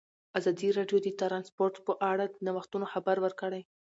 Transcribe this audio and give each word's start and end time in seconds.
ازادي 0.39 0.69
راډیو 0.77 0.99
د 1.03 1.07
ترانسپورټ 1.21 1.75
په 1.87 1.93
اړه 2.11 2.25
د 2.27 2.33
نوښتونو 2.45 2.85
خبر 2.93 3.15
ورکړی. 3.25 3.61